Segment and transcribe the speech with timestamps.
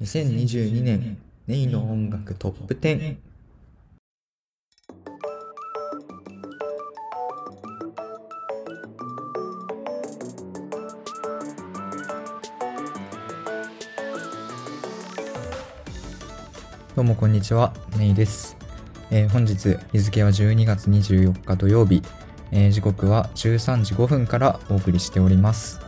[0.00, 3.16] 2022年ネイの音楽トップ10
[16.96, 18.56] どうもこんにちはネイです、
[19.10, 22.02] えー本日日付は12月24日土曜日、
[22.52, 25.78] えー時刻は13時5分からお送りしております、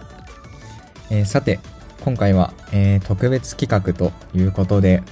[1.10, 1.60] えーさて
[2.05, 5.05] 今回は、えー特別企画ということで、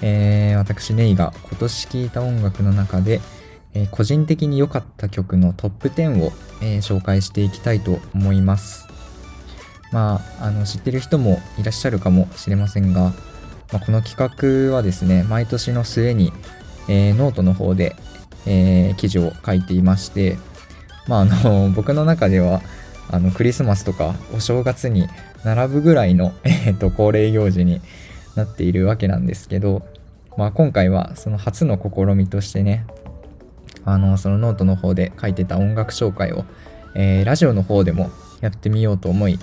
[0.00, 3.20] えー私ネイが今年聴いた音楽の中で、
[3.74, 6.32] えー個人的に良かった曲のトップ10を、
[6.62, 8.88] えー紹介していきたいと思います。
[9.92, 13.12] まああの知ってる人もいらっしゃるかもしれませんが、
[13.70, 14.16] まあ、この企
[14.70, 16.32] 画はですね毎年の末に、
[16.88, 17.96] えーノートの方で、
[18.46, 20.38] えー記事を書いていまして、
[21.06, 22.62] まあ、あの僕の中では
[23.10, 25.06] あのクリスマスとかお正月に
[25.44, 27.80] 並ぶぐらいの、 えーと恒例行事に
[28.34, 29.86] なっているわけなんですけど、
[30.36, 32.86] まあ、今回はその初の試みとしてね
[33.84, 36.44] あのそのノートの方で書いてた音楽紹介を、
[36.94, 39.38] えーラジオの方でもやってみようと思い、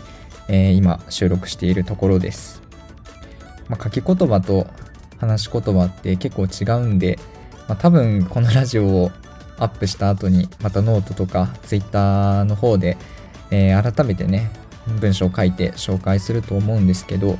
[0.47, 2.61] えー今収録しているところです。
[3.69, 4.67] まあ、書き言葉と
[5.17, 7.17] 話し言葉って結構違うんで、
[7.69, 9.11] まあ、多分このラジオを
[9.59, 12.97] アップした後にまたノートとかツイッターの方で、
[13.51, 14.49] えー改めてね
[14.87, 17.37] 文章を書いて紹介すると思うんですけど、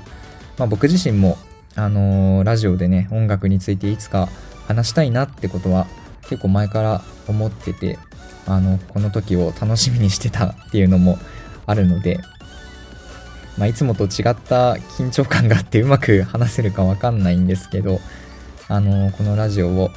[0.58, 1.38] まあ、僕自身も、
[1.76, 4.30] あのーラジオでね音楽についていつか
[4.68, 5.88] 話したいなってことは
[6.24, 7.98] 結構前から思ってて
[8.46, 11.18] あのこの時を楽しみにしてたっていうのも
[11.66, 12.20] あるので、
[13.58, 18.00] まあ、いつもと違った緊張感があってうまく話せるかわかんないんですけど
[18.68, 19.90] あのこのラジオを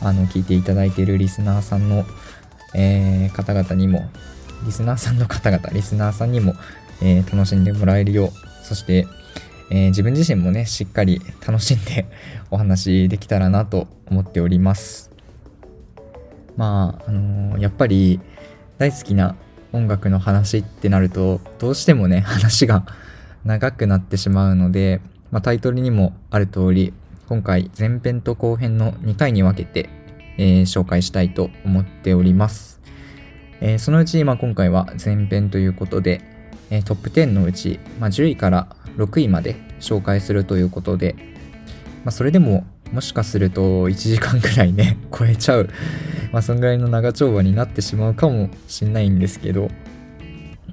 [0.00, 2.04] あの聞いていただいているリスナーさんの、
[2.74, 4.08] えー方々にも
[4.64, 6.54] リスナーさんの方々リスナーさんにも、
[7.02, 9.06] えー楽しんでもらえるようそして、
[9.70, 12.06] えー自分自身もねしっかり楽しんで
[12.50, 15.10] お話できたらなと思っております。
[16.56, 18.20] まああのーやっぱり
[18.78, 19.36] 大好きな
[19.72, 22.84] 音楽の話ってなるとどうしてもね話が
[23.44, 25.00] 長くなってしまうので、
[25.30, 26.92] まあ、タイトルにもある通り
[27.28, 29.88] 今回前編と後編の2回に分けて、
[30.38, 32.80] えー紹介したいと思っております、
[33.60, 36.22] えーそのうち、まあ、今回は前編ということで、
[36.70, 41.14] えトップ10のうち、まあ、10位から6位まで紹介するということで、
[42.04, 45.68] まあ、それでももしかすると1時間くらいね 超えちゃう
[46.32, 49.70] まあそんぐらいの長丁場になってしまうかもしれないんですけど、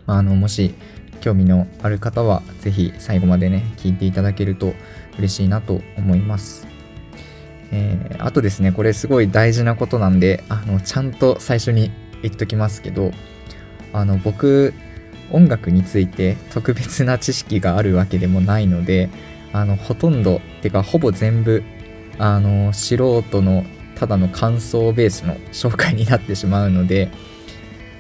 [0.06, 0.76] まあ、あのもし
[1.22, 4.74] 興味のある方はぜひ最後までね聞いていただけると
[5.18, 6.68] 嬉しいなと思います。
[7.72, 11.92] えーあとですねこれすごい大事なことなんであのちゃんと最初に
[12.22, 13.12] 言っときますけど
[13.92, 14.74] あの僕
[15.32, 19.10] 音楽について特別な知識があるわけでもないので
[19.54, 21.64] あのほとんどてかほぼ全部
[22.18, 23.66] あの素人の
[23.96, 27.10] ただの感想ベースの紹介になってしまうので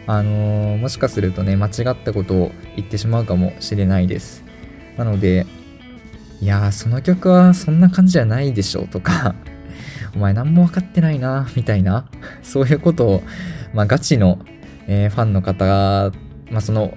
[0.07, 4.43] あのもしかするとね間違ったことを言ってしまうかもしれないです。
[4.97, 5.45] なので
[6.41, 9.35] いやーその曲はそんな感じじゃないでしょうとか
[10.15, 12.05] お前何も分かってないなみたいな
[12.43, 13.23] そういうことを、
[13.73, 14.39] まあ、ガチの、
[14.87, 16.11] えーファンの方
[16.51, 16.95] まあ、その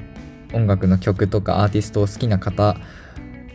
[0.53, 2.77] 音楽の曲とかアーティストを好きな方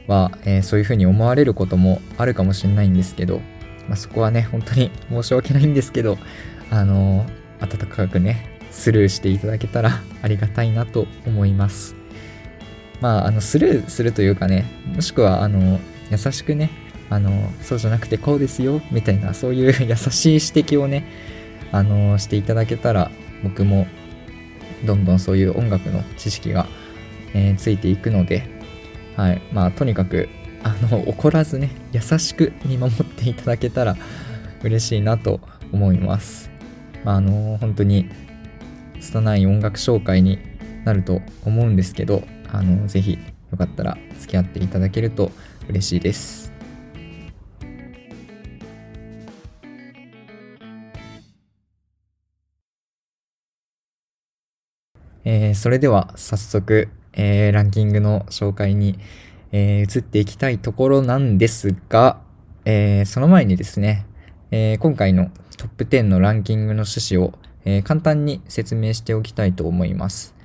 [0.08, 3.40] は、えーそういうふうに思われることもあるかもしれないんですけど、
[3.88, 6.18] まあ、そこはね本当に 申し訳ないんですけど
[6.70, 7.26] あの
[7.60, 11.96] 温かくねスルーしていただけたら ありがたいなと思います。
[13.02, 14.66] まああのスルーするというかね
[14.96, 15.80] もしくはあの
[16.10, 16.70] 優しくね
[17.10, 21.06] あのそうじゃなくてこうですよみたいなそういう 優しい指摘をね
[21.72, 23.12] あのしていただけたら
[23.44, 23.88] 僕も
[24.86, 26.68] どんどんそういう音楽の知識が、
[27.34, 28.44] えーついていくので
[29.16, 30.30] はいまあとにかく
[30.64, 33.96] あの 怒らずね優しく見守っていただけたら
[34.64, 36.50] 嬉しいなと思います。
[37.04, 38.10] まああの本当に
[39.00, 40.40] 拙い音楽紹介に
[40.86, 43.20] なると思うんですけどあのぜひ
[43.52, 45.32] よかったら付き合っていただけると
[45.68, 46.54] 嬉しいです。
[55.26, 59.00] えーそれでは早速、えーランキングの紹介に、
[59.52, 62.20] えー移っていきたいところなんですが、
[62.66, 64.06] えーその前にですね、
[64.52, 67.34] え今回のトップ10のランキングの趣旨を、
[67.66, 70.36] え簡単に説明しておきたいと思います。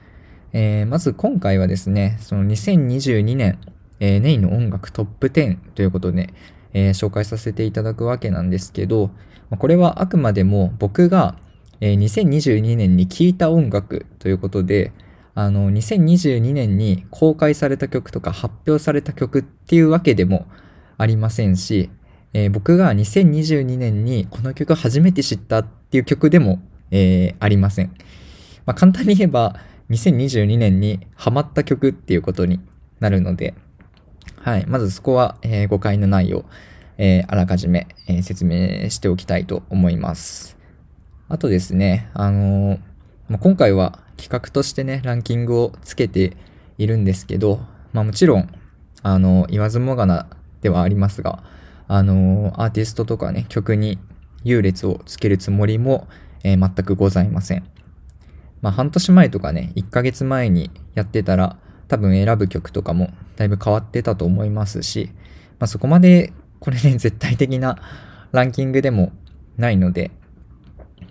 [0.52, 3.58] えまず今回はですね、その2022年、
[4.00, 6.32] えネイの音楽トップ10ということで、
[6.72, 9.10] え紹介させていただくわけなんですけど、
[9.50, 11.36] これはあくまでも僕が、
[11.80, 14.92] えー2022年に聴いた音楽ということで、
[15.38, 20.48] あの、2022年に公開された曲とか発表された曲っていうわけでも
[20.96, 21.90] ありませんし、
[22.32, 27.94] えー、僕が2022年にこの曲初めて知ったっていう曲でも、えー、ありません。
[28.66, 29.54] まあ、簡単に言えば、
[29.90, 32.58] 2022年にハマった曲っていうことに
[32.98, 33.54] なるので、
[34.40, 34.66] はい。
[34.66, 36.44] まずそこは、えー、誤解のないよう、
[36.98, 40.58] えー、あらかじめ、えー、説明しておきたいと思います。
[41.28, 46.36] あとですね、あのー、今回は企画としてね、ランキングをつけて
[46.76, 47.60] いるんですけど、
[47.94, 48.50] まあもちろん、
[49.02, 50.26] あの、言わずもがな
[50.60, 51.42] ではありますが、
[51.86, 53.98] あの、アーティストとかね、曲に
[54.44, 56.08] 優劣をつけるつもりも、
[56.44, 57.64] えー、全くございません。
[58.60, 61.56] まあ半年前とかね、1ヶ月前にやってたら、
[61.86, 65.10] 多分選ぶ曲とかもだいぶ変わってたと思いますし、
[65.58, 67.78] まあそこまでこれね、絶対的な
[68.32, 69.12] ランキングでも
[69.56, 70.10] ないので、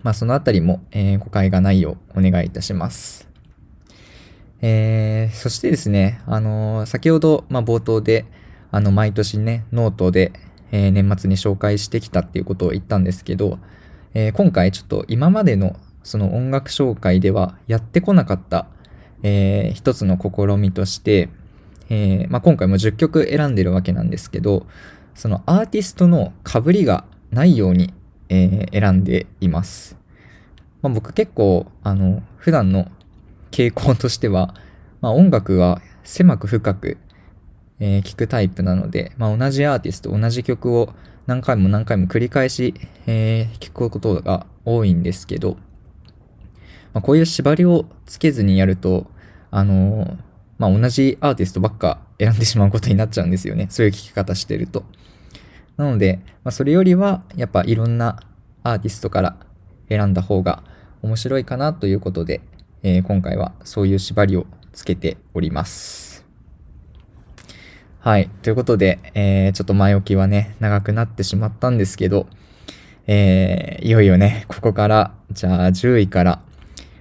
[0.04, 3.28] まあそのあたりも、えー、誤解がないようお願いいたします。
[4.62, 8.26] えー、そしてですね、あのー、先ほど、まあ、冒頭で、
[8.72, 10.34] あの、毎年ね、ノートで、
[10.72, 13.60] えー、年末に紹介してきたっていうことを言ったんですけど、
[14.14, 18.68] えー、今回ちょっと今までのその音楽紹介ではやってこなかった、
[19.24, 21.30] えー、一つの試みとして、
[21.90, 24.66] えーまあ、今回も10曲選んでるわけなんですけど、
[25.16, 27.94] そのアーティストの被りがないように、
[28.30, 29.98] えー、選んでいます。
[30.82, 32.92] まあ、僕結構、あの、普段の
[33.52, 34.54] 傾向としては、
[35.02, 36.98] まあ、音楽は狭く深く、
[37.80, 40.94] えー、聞くタイプなので、まあ、同じアーティスト、同じ曲を
[41.26, 42.74] 何回も何回も繰り返し、
[43.06, 45.58] えー、聞くことが多いんですけど、
[46.94, 49.08] まあ、こういう縛りをつけずにやると、
[49.52, 50.18] あのー、
[50.58, 53.68] まあ、同じアーティストばっか選んでしまうことになっちゃうんですよね。
[53.70, 54.84] そういう聞き方してると。
[55.78, 58.20] なので、まあ、それよりは、やっぱいろんな
[58.64, 59.38] アーティストから
[59.90, 60.64] 選んだ方が
[61.02, 62.42] 面白いかなということで、
[62.84, 66.26] えー、今回はそういう縛りをつけております。
[68.00, 68.30] はい。
[68.42, 72.28] ということで、えー、ちょっと前置きはね、長くなってしまったんですけど、
[73.06, 76.42] えー、いよいよね、ここから、じゃあ10位から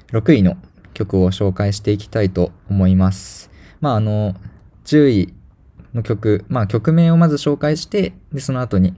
[0.08, 0.56] 6位の
[0.94, 3.50] 曲を紹介していきたいと思います。
[3.80, 4.34] まあ、あの、
[4.84, 5.34] 10位
[5.96, 8.94] の曲、まあ曲名をまず紹介して、で、その後に、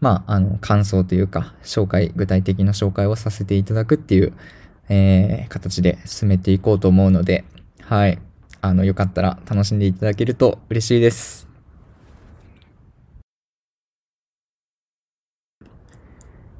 [0.00, 4.34] まあ、あの、感想というか、紹介、具体的な紹介をさせていただくっていう、
[4.90, 7.44] えー、形で進めていこうと思うので、
[7.80, 8.18] はい。
[8.60, 11.48] あの、よかったら楽しんでいただけると嬉しいです。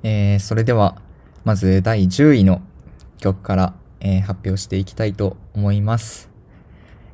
[0.02, 1.00] えー、それでは、
[1.44, 2.62] まず第10位の
[3.18, 6.30] 曲から、えー、発表していきたいと思います。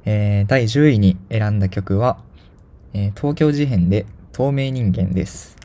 [0.05, 2.23] えー、第10位に選んだ曲は、
[2.93, 5.57] えー、東京事変で透明人間です。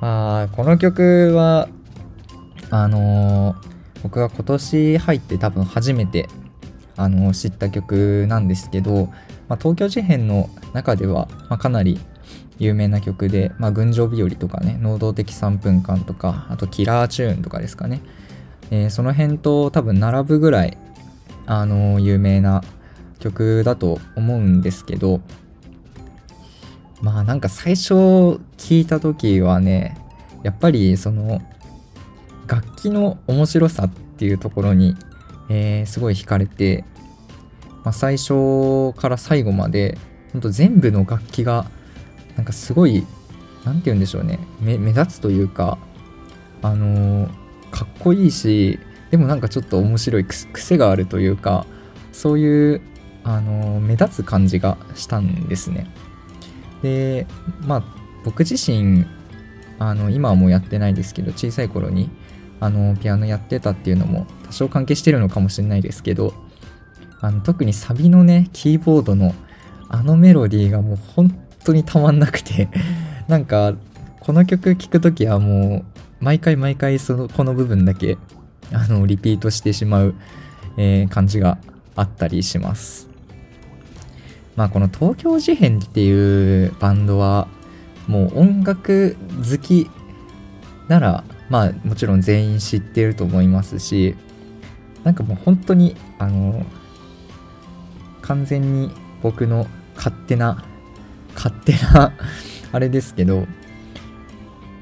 [0.00, 1.68] あこの曲は、
[2.70, 6.28] あのー、僕が今年入って多分初めて、
[6.96, 9.06] あのー、知った曲なんですけど、
[9.48, 11.98] まあ、東京事変の中では、まあ、かなり
[12.58, 18.00] 有名な曲で、まあ、群青日和とかね、能動的3分間とか、あとキラーチューンとかですかね。
[18.70, 20.76] えー、その辺と多分並ぶぐらい、
[21.46, 22.62] あの有名な
[23.20, 25.20] 曲だと思うんですけど、
[27.00, 27.94] まあなんか最初
[28.56, 29.96] 聞いた時はね
[30.42, 31.40] やっぱりその
[32.46, 34.96] 楽器の面白さっていうところに、
[35.48, 36.84] えー、すごい惹かれて、
[37.84, 39.98] まあ、最初から最後まで
[40.32, 41.66] ほんと全部の楽器が
[42.36, 43.04] なんかすごい
[43.64, 45.78] 何て言うんでしょうね目立つというか
[46.62, 47.30] あのー、
[47.70, 48.78] かっこいいし
[49.10, 51.66] でもなんかちょっと面白い癖があるというか
[52.12, 52.80] そういう
[53.24, 55.86] あのー、目立つ感じがしたんですね。
[56.82, 57.26] で
[57.60, 57.82] まあ
[58.24, 59.06] 僕自身
[59.78, 62.10] あの今はもうやってないですけど小さい頃に
[62.60, 66.34] あのピアノやってたっていうのも多少関係してるのかもしれないですけど
[67.20, 69.34] あの特にサビのねキーボードの
[69.88, 71.30] あのメロディーがもう本
[71.64, 72.68] 当にたまんなくて
[73.28, 73.74] なんか
[74.20, 75.84] この曲聴く時はも
[76.20, 78.18] う毎回毎回そのこの部分だけ
[78.72, 80.14] あのリピートしてしまう、
[80.76, 81.58] えー、感じが
[81.96, 83.07] あったりします。
[84.58, 87.46] まあこの東京事変っていうバンドは
[88.08, 89.88] もう音楽好き
[90.88, 94.16] ならまあもちろん全員知ってると思いますし
[95.04, 96.66] なんかもう本当にあの
[98.20, 98.90] 完全に
[99.22, 100.64] 僕の勝手な
[101.36, 102.12] 勝手な
[102.72, 103.46] あれですけど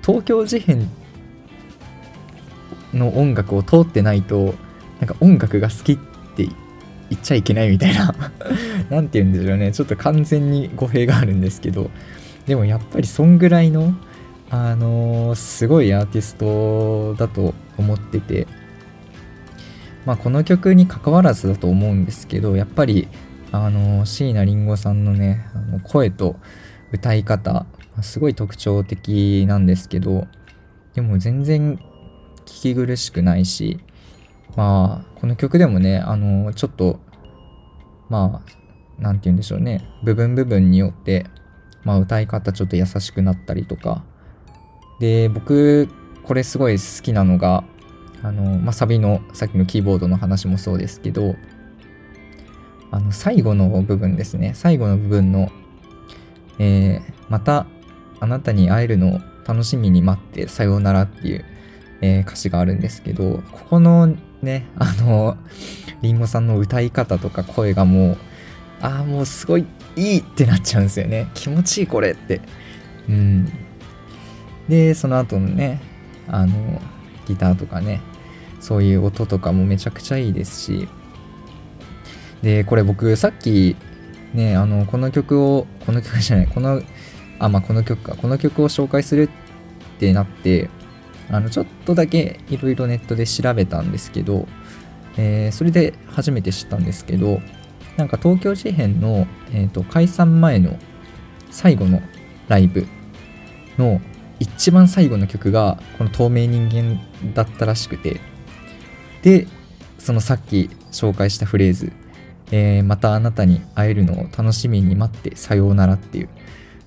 [0.00, 0.88] 東京事変
[2.94, 4.54] の音楽を通ってないと
[5.00, 5.98] なんか音楽が好きっ
[6.34, 6.48] て
[7.10, 8.14] 言っちゃいけないみたいな。
[8.90, 9.72] 何て言うんでしょうね。
[9.72, 11.90] ちょっと完全に語弊があるんですけど。
[12.46, 13.94] でもやっぱりそんぐらいの
[14.50, 18.46] あのー、すごいアーティストだと思ってて。
[20.04, 23.08] まあこの曲に関わらずだと思うんですけどやっぱり
[23.50, 26.36] あの椎名林檎さんのねあの声と
[26.92, 27.66] 歌い方、
[28.02, 30.26] すごい特徴的なんですけど、
[30.94, 31.76] でも全然
[32.46, 33.80] 聞き苦しくないし、
[34.56, 36.98] まあ、この曲でもね、あの、ちょっと、
[38.08, 41.26] まあ、なんて言うんでしょうね、部分部分によって、
[41.84, 44.02] まあ、歌い方ちょっと優しくなったりとか、
[44.98, 45.88] で、僕、
[46.24, 47.64] これすごい好きなのが、
[48.22, 51.36] あの、まあ、サビの、さっきのキーボードの話もそうですけど、
[52.90, 55.50] あの、最後の部分ですね、最後の部分の、
[56.58, 57.66] えー、また
[58.20, 61.44] あなたに会えるのを楽しみに待ってさようならっていう、
[62.00, 65.36] えー、歌詞があるんですけど、ここのね、あの、
[66.00, 68.18] りんごさんの歌い方とか声がもう、
[68.80, 71.30] ああ、もうすごいいいってなっちゃうんですよね。
[71.34, 72.40] 気持ちいいこれって。
[73.08, 73.52] うん。
[74.68, 75.80] で、その後のね、
[76.28, 76.80] あの、
[77.26, 78.00] ギターとかね、
[78.60, 80.88] そういう音とかもめちゃくちゃいいですし、
[82.42, 83.76] で、これ僕さっき
[84.32, 86.82] ね、あの、この曲を、この曲じゃない、この
[87.38, 88.16] あ、まあ、この曲か。
[88.16, 89.28] この曲を紹介する
[89.96, 90.70] ってなって、
[91.30, 94.46] あの、ちょっとだけいろいろネットで調べたんですけど、
[95.16, 97.40] えー、それで初めて知ったんですけど、
[97.96, 100.78] なんか東京事変の、えーと、解散前の
[101.50, 102.02] 最後の
[102.48, 102.86] ライブ
[103.78, 104.00] の
[104.38, 107.00] 一番最後の曲がこの透明人間
[107.34, 108.20] だったらしくて、
[109.22, 109.46] で、
[109.98, 111.92] そのさっき紹介したフレーズ、
[112.52, 116.28] えー、またあなたに会えるのを楽しみに待ってさようならっていう。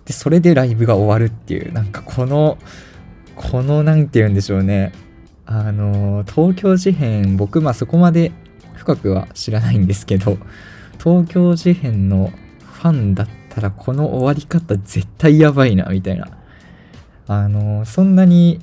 [0.06, 2.58] で、それでライブが終わるっていう、なんかこの、
[3.42, 4.92] この、なんて言うんでしょうね。
[5.46, 8.34] あの、東京事変、僕、まあそこまで
[8.76, 10.38] 深くは知らないんですけど、
[11.02, 16.28] 東京事変のファンだったらこの終わり方絶対やばいな、みたいな。
[17.28, 18.60] あの、そんなに、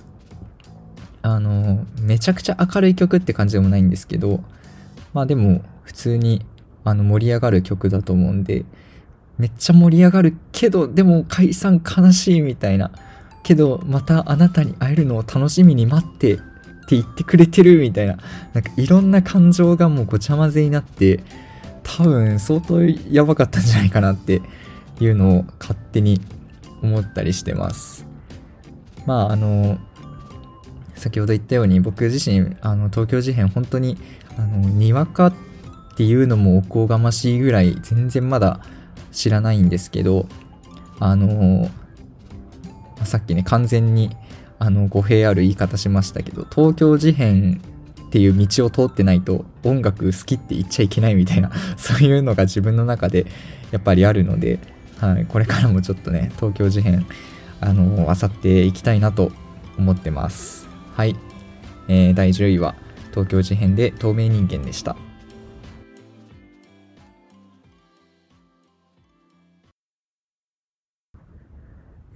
[1.22, 4.44] あの、めちゃくちゃ明るい曲って感じでもないんですけど、
[5.14, 6.44] まあでも、普通に、
[6.84, 8.66] あの、盛り上がる曲だと思うんで、
[9.38, 12.90] めっちゃ盛り上がるけど、でも解散悲しいみたいな。
[13.46, 16.42] けど、またあなたに会えるのを楽しみに待ってって
[16.96, 18.18] 言ってくれてるみたいな。
[18.52, 21.22] なんかいろんな感情がもうごちゃ混ぜになって、
[21.84, 24.42] 多分相当やばかったんじゃないかなって
[24.98, 26.20] いうのを勝手に
[26.82, 28.04] 思ったりしてます。
[29.06, 29.78] まあ、あの、
[30.96, 33.96] 先ほど言ったように僕自身、あの、東京事変本当に、
[34.36, 35.34] あの、にわかっ
[35.96, 38.60] ていうのもおこがましいぐらい全然まだ
[39.12, 40.26] 知らないんですけど、
[40.98, 41.70] あの
[43.06, 44.10] さっきね、完全に
[44.58, 47.60] あの語弊ある言い方しましたけど、東京事変
[48.06, 53.26] っていう道を通ってないと音楽好きって言っちゃいけないみたいな、 そういうのが自分の中で
[53.70, 54.58] やっぱりあるので、
[54.98, 57.06] はい、これからもちょっとね、東京事変、
[57.60, 59.32] あの漁っていきたいなと
[59.78, 60.66] 思ってます。
[60.94, 61.16] はい。
[61.88, 62.74] えー、第10位は
[63.10, 64.96] 東京事変で透明人間でした。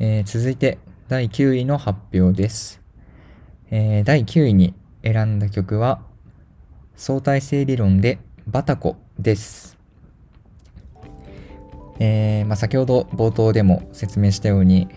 [0.02, 0.78] えー、続いて
[1.08, 2.80] 第9位の発表です、
[3.70, 4.72] えー、第9位に
[5.04, 6.00] 選んだ曲は
[6.96, 9.78] 相対性理論でバタコです。
[11.98, 14.88] えー、まあ、先ほど冒頭でも説明したように、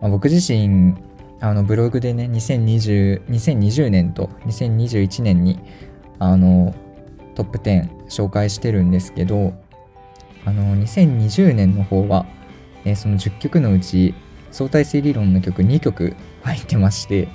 [0.00, 0.94] まあ、僕自身
[1.40, 5.58] あのブログでね2020 2020年と2021年に
[6.20, 6.72] あの
[7.34, 9.54] トップ10紹介してるんですけど
[10.44, 12.26] あの2020年の方は、
[12.84, 14.14] えー、その10曲のうち
[14.52, 17.28] 相対性理論の曲2曲入ってまして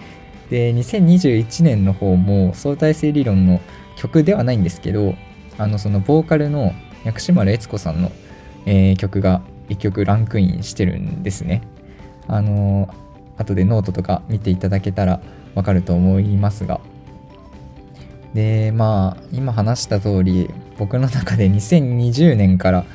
[0.49, 3.59] で2021年の方も相対性理論の
[3.97, 5.15] 曲ではないんですけど
[5.57, 8.11] あのそのボーカルの薬師丸悦子さんの、
[8.65, 11.61] えー、曲が1曲ランクインしてるんですね。
[12.27, 12.89] あの
[13.37, 15.21] 後でノートとか見ていただけたら
[15.55, 16.79] わかると思いますが。
[18.33, 22.85] でまあ今話した通り僕の中で2020年から、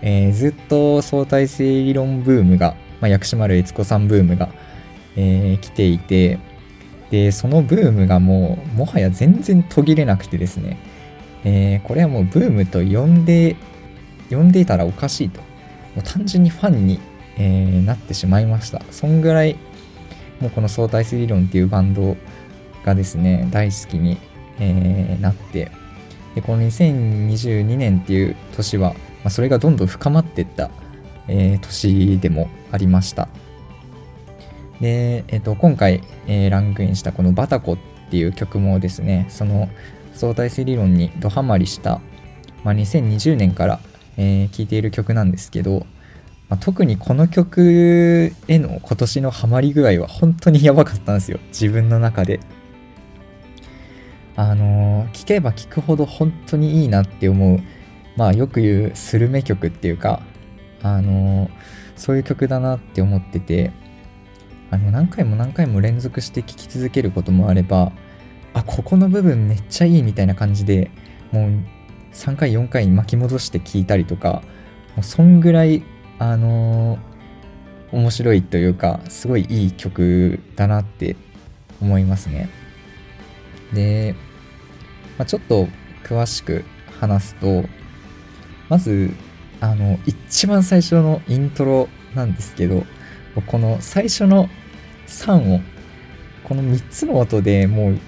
[0.00, 4.48] えー、ずっと相対性理論ブームがまあ、薬師丸悦子さんブームが、
[5.16, 6.38] えー、来ていて、
[7.10, 10.78] で、そのブームがもう、もはや全然途切れなくてですね、
[11.44, 13.56] えー、これはもうブームと呼んで、
[14.30, 15.40] 呼んでいたらおかしいと。
[15.40, 15.46] も
[15.98, 17.00] う単純にファンに、
[17.38, 18.82] えー、なってしまいました。
[18.90, 19.56] そんぐらい、
[20.40, 22.16] もうこの相対性理論っていうバンド
[22.84, 24.18] がですね、大好きに、
[24.58, 25.70] えー、なって、
[26.34, 30.70] で、この2022年っていう年は、まあ、それがどんどん深まっていった
[31.28, 33.28] えー、年でもありました。
[34.80, 37.78] で、えっ、ー、と、今回、えー、ランクインしたこのバタコっ
[38.10, 39.68] ていう曲もですね、その
[40.14, 42.00] 相対性理論にドハマりした、
[42.64, 43.80] まあ、2020年から、
[44.16, 45.86] えー、聴いている曲なんですけど、
[46.48, 51.38] まあ、特にこの曲への今年のハマり具合は本当にやばかったんですよ。
[51.48, 52.40] 自分の中で。
[54.36, 57.60] あのー、聴けば聴くほど本当にいいなって思う、
[58.16, 60.20] まあよく言うスルメ曲っていうか、
[60.94, 61.50] あの
[61.96, 63.72] そういう曲だなって思ってて
[64.70, 67.92] あの何回も何回も連続して聴き続けることもあれば
[68.52, 70.90] あここの部分めっちゃいいみたいな感じで
[71.32, 71.50] もう
[72.12, 74.42] 3回4回巻き戻して聴いたりとか
[74.94, 75.82] もうそんぐらい
[76.18, 81.16] あのー、面白いというかすごいいい曲だなって
[81.80, 82.48] 思いますね。
[83.74, 84.14] で、
[85.18, 85.68] まあ、ちょっと
[86.04, 86.64] 詳しく
[87.00, 87.64] 話すと
[88.68, 89.10] まず
[89.70, 92.84] あの一番最初のイントロなんですけど
[93.46, 94.48] この最初の
[95.06, 95.64] 3音
[96.44, 97.98] この3つの音でもう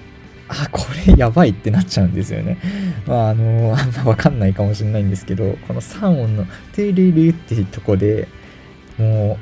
[0.47, 2.57] あこれやばいってなっちゃうんですよね。
[3.05, 8.27] まああのあんま分かんないかもしれないんですけどこの3音の「トゥルル」っていうとこで
[8.97, 9.37] も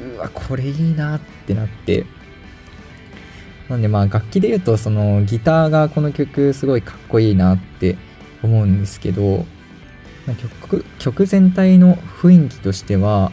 [0.00, 2.06] ううわこれいいなってなって。
[3.68, 7.96] なんでまあ楽器で言うとそのギターがこの曲すごいかっこいいなって
[8.42, 9.46] 思うんですけど
[10.32, 13.30] 曲曲全体の雰囲気としては、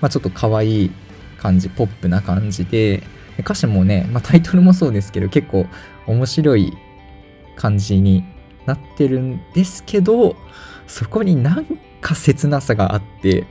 [0.00, 0.90] まあ、ちょっと可愛い
[1.38, 3.02] 感じポップな感じで
[3.38, 5.66] 歌詞もね、まあ、タイトルもそうですけど結構
[6.06, 6.72] 面白い
[7.56, 8.24] 感じに
[8.64, 10.36] なってるんですけど
[10.86, 11.66] そこになん
[12.00, 13.46] か切なさがあって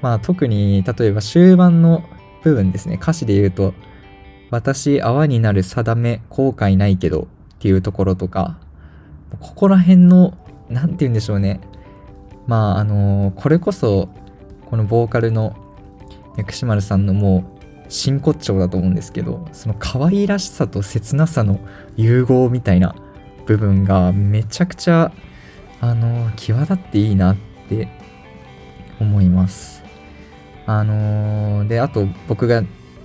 [0.00, 2.04] まあ特に例えば終盤の
[2.42, 2.98] 部分ですね。
[3.00, 3.74] 歌詞で言うと
[4.50, 8.58] 「私泡になる定め後悔ないけど」っていうところとか
[9.40, 10.34] ここら辺の
[10.70, 11.60] 何て言うんでしょうね。
[12.46, 14.08] まああのこれこそ
[14.68, 15.56] このボーカルの
[16.36, 21.58] 薬師丸さんのもう真骨頂だと思うんですけどその可愛らしさと切なさの
[21.96, 22.94] 融合みたいな
[23.46, 25.12] 部分がめちゃくちゃ
[25.80, 27.36] あの際立っていいなっ
[27.68, 27.88] て
[29.00, 29.82] 思います。
[30.66, 32.62] あの、であと僕が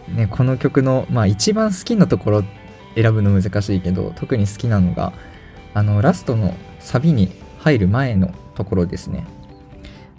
[0.08, 2.44] ねこの曲のまあ一番好きなところ
[2.96, 5.14] 選ぶの難しいけど特に好きなのが
[5.74, 7.32] あのラストのサビに
[7.66, 9.26] 入る前のところですね。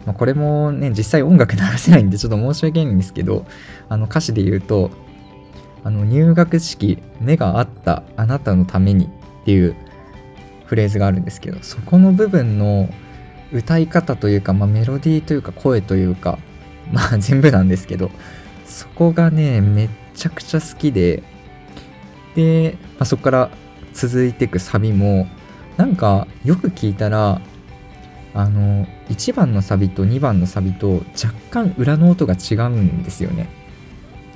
[0.04, 3.46] まあ、これもね、実際音楽流せないんでちょっと申し訳ないんですけど、
[3.88, 4.90] あの歌詞で言うと、
[5.84, 9.76] あの入学式、目があったあなたのためにっていう
[10.64, 12.88] フレーズがあるんですけど、そこの部分の
[13.52, 16.40] 歌い方というか、まあ、メロディーというか声というか、
[16.92, 18.10] まあ 全部なんですけど、
[18.64, 21.22] そこがね、めっちゃくちゃ好きで、
[22.34, 23.50] で、まあ、そこから
[23.92, 25.28] 続いていくサビも、
[25.76, 27.40] なんかよく聞いたら
[28.34, 33.48] あの1番のサビと2番のサビと若干裏の音が違うんですよね。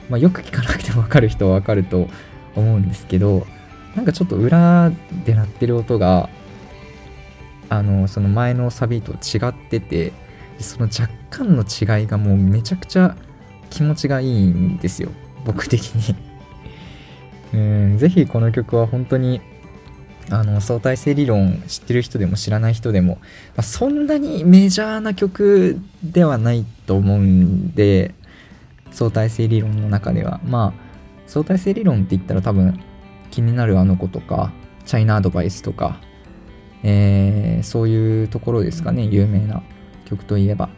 [0.09, 2.09] まあ、よく聞かなくても分かる人は分かると
[2.57, 3.47] 思うんですけど
[3.95, 4.91] なんかちょっと裏
[5.25, 6.29] で鳴ってる音が
[7.69, 10.13] あのその前のサビと違ってて
[10.59, 13.17] その若干の違いがもうめちゃくちゃ
[13.71, 15.11] 気持ちがいいんですよ
[15.45, 16.17] 僕的に
[17.55, 17.57] う
[17.95, 19.41] んぜひこの曲は本当に
[20.29, 23.15] あの相対性理論知ってる人でも知らない人でも、
[23.57, 28.15] まあ、そんなにメジャーな曲ではないと思うんで
[28.93, 30.91] 相対性理論の中ではまあ
[31.27, 32.81] 相対性理論って言ったら多分
[33.31, 34.53] 気になるあの子とか
[34.85, 36.01] チャイナアドバイスとか、
[36.83, 39.63] えー、そういうところですかね有名な
[40.05, 40.69] 曲といえば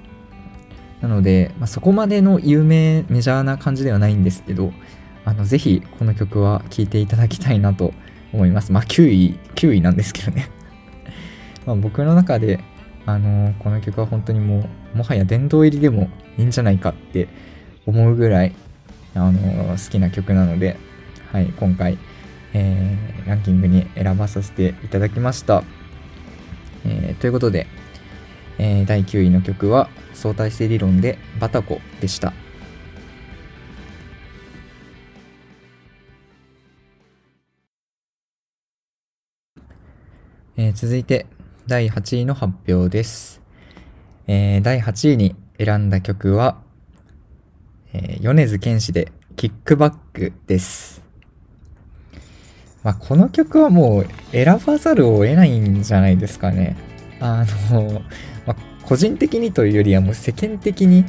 [1.01, 4.73] なので、まあ、そこまでの有名メジャーな感じではないんですけど
[5.25, 8.12] あのぜひこの曲は聴いていただきたいなと思います。
[8.33, 10.49] 思いまあ9位、9位なんですけどね
[11.67, 12.61] ま僕の中で、
[13.07, 17.29] あのー、この曲は本当にもう、もはや殿堂入りでもいいんじゃないかって
[17.87, 18.53] 思うぐらい、
[19.15, 20.77] あのー、好きな曲なので、
[21.33, 21.99] はい、今回、
[22.55, 25.65] えー、ランキングに選ばさせていただきました。
[26.85, 27.67] え、ということで、
[28.59, 32.33] え、第9位の曲は相対性理論でバタコでした。
[40.55, 41.25] えー、続いて
[41.67, 43.41] 第8位の発表です。
[44.27, 46.61] えー、第8位に選んだ曲は、
[47.95, 51.03] えー、米津玄師でキックバックです。
[52.83, 56.77] まあ、この曲はもう選ばざるを得ないんじゃないですかね。
[57.19, 58.03] あの、
[58.47, 61.05] まあ、個人的にというよりはもう世間的に、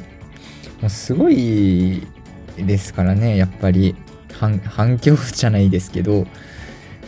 [0.79, 2.07] もうすごい
[2.55, 3.93] ですからね、やっぱり
[4.31, 6.27] 反反響じゃないですけど、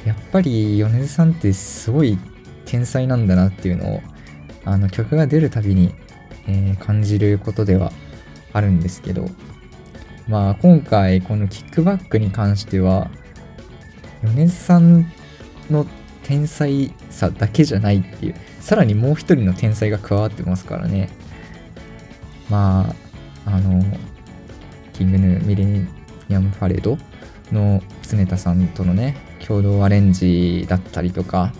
[0.05, 2.17] やっぱり米津さんってすごい
[2.65, 4.01] 天才なんだなっていうのを
[4.63, 5.93] あの曲が出るたびに、
[6.47, 7.91] えー、感じることでは
[8.53, 9.27] あるんですけど
[10.27, 13.09] まあ今回このキックバックに関しては
[14.23, 15.11] 米津さん
[15.69, 15.85] の
[16.23, 21.09] 天才さだけじゃないっていうさらにもう一人の天才が加わってますからね。
[22.49, 22.95] ま
[23.45, 23.83] ああの
[24.93, 25.87] キングヌーミレニ
[26.35, 26.97] アムパレード
[27.51, 29.15] の常田さんとのね
[29.47, 31.53] 共同アレンジだったりとか、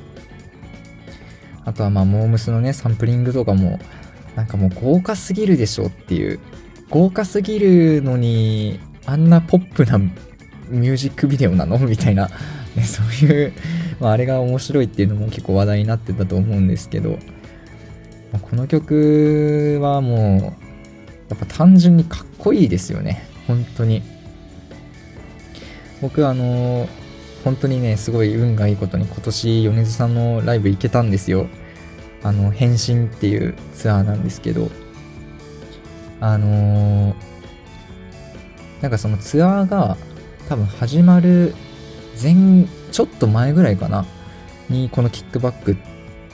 [1.64, 3.80] あとはまあ、モームスのね、サンプリングとかも、
[4.36, 6.40] なんかもう豪華すぎるでしょっていう。
[6.90, 11.80] 豪華すぎるのにあんなポップなミュージックビデオなの？
[11.88, 12.30] みたいな、
[12.76, 13.54] ね、そういう、
[14.00, 17.18] まあ、あれが面白いっていうのも結構話題になってたと思うんですけど、ま
[18.36, 20.42] あ、この曲はもう
[21.30, 23.26] やっぱ単純にかっこいいですよね。
[23.48, 24.04] 本当に。
[26.02, 26.88] 僕あの
[27.46, 31.48] 本当にねすごい運がいいことに今年米津さんのライブ行けたんですよ。
[32.24, 34.70] あの変身っていうツアーなんですけど。
[36.22, 37.16] あのー、
[38.82, 39.96] なんかそのツアーが
[40.50, 41.54] 多分始まる
[42.20, 44.06] 前ちょっと前ぐらいかな。
[44.68, 45.78] にこのキックバックっ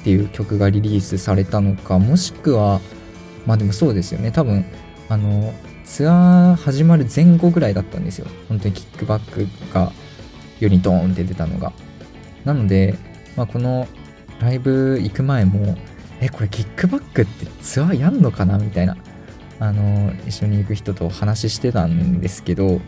[0.06, 2.80] ていう曲がリリースされたのかもしくは
[3.45, 4.32] まあでもそうですよね。
[4.32, 4.63] 多分
[5.10, 8.28] あのツアー始まる前後ぐらいだったんですよ。
[8.47, 9.91] 本当にキックバックが。
[10.62, 11.74] 世にドーンって出たのが。
[12.45, 12.95] なので、
[13.36, 13.88] まあ、この
[14.39, 15.78] ライブ行く前も
[16.19, 18.58] えこれキックバックってツアーやんのかな？
[18.58, 18.95] みたいな。
[19.60, 22.82] あの一緒に行く人と話してたんですけど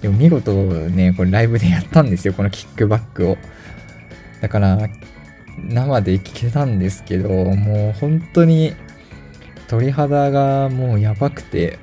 [0.00, 3.36] でも見事ねこれライブでやったんですよこのキックバックを。
[4.40, 4.88] だから
[5.58, 8.74] 生で聞けたんですけどもう本当に
[9.68, 11.78] 鳥肌がもうやばくて、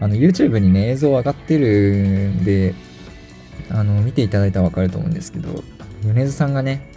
[0.00, 2.74] あの、YouTube にね、映像上がってるんで、
[3.70, 5.62] あの、見ていただいたらわかると思うんですけど、
[6.04, 6.90] 米津さんがね、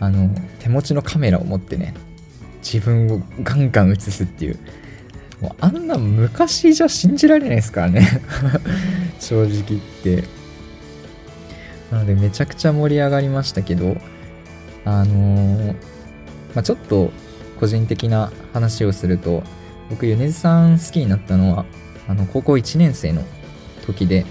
[0.00, 1.94] あの、手持ちのカメラを持ってね、
[2.62, 4.58] 自分をガンガン映すっていう、
[5.40, 8.22] もうあんな昔じゃ信じられないですからね
[9.18, 10.24] 正直言って。
[11.90, 13.98] なのでめちゃくちゃ盛り上がりましたけど、
[14.86, 15.72] あのー、
[16.54, 17.12] まあ、ちょっと
[17.60, 19.42] 個人的な話をすると
[19.90, 21.66] 僕米津さん好きになったのは
[22.08, 23.22] あの高校1年生の
[23.84, 24.24] 時で、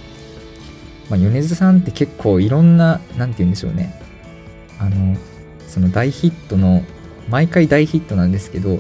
[1.12, 3.94] まあ、米津さんって結構いろんな何て言うんでしょうね。
[4.80, 5.18] あの
[5.68, 6.84] その大ヒットの
[7.30, 8.80] 毎回大ヒットなんですけど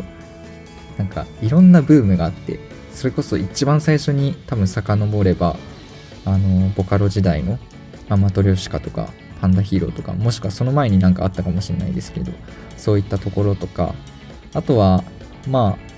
[0.97, 2.59] なんかいろんなブームがあって
[2.93, 5.57] それこそ一番最初に多分遡れば
[6.25, 7.59] あのボカロ時代の、
[8.07, 9.09] まあ、マトリョシカとか
[9.41, 12.31] パンダヒーローとかもしくはその前になんかあったかもしれないですけど
[12.77, 13.93] そういったところとか
[14.53, 15.03] あとは、
[15.47, 15.91] まあ、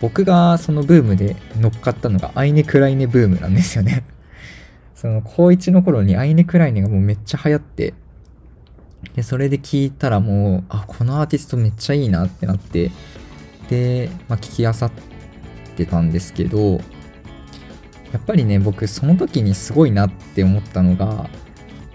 [0.00, 4.04] 僕がそのブームで乗っかったのがアイネ・クライネブームなんですよね。
[5.00, 7.94] その高1の頃にアイネ・クライネがもうめっちゃ流行って、
[9.14, 12.90] で、それで聞いたらもう、あ、このアーティストめっちゃいいなってなって、
[13.70, 14.90] で、まあ、聞きあさっ
[15.76, 16.78] てたんですけど、や
[18.18, 21.30] っぱりね、僕その時にすごいなって思ったのが、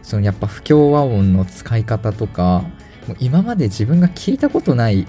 [0.01, 2.63] そのやっぱ不協和音の使い方とか、
[3.09, 5.05] もう今まで自分が聞いたことない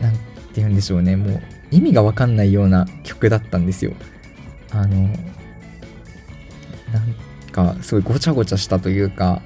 [0.00, 0.20] 何て
[0.56, 3.92] 言うんでしょうねもう意味が分かんないような曲だったんですよ。
[4.72, 5.08] あの
[6.94, 7.14] なん
[7.50, 9.42] かすごいごちゃごちゃしたというか